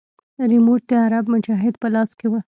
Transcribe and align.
ريموټ 0.51 0.81
د 0.89 0.91
عرب 1.05 1.25
مجاهد 1.33 1.73
په 1.81 1.87
لاس 1.93 2.09
کښې 2.19 2.27
و. 2.31 2.33